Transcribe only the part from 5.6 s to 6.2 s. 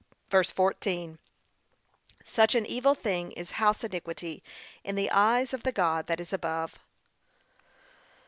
the God that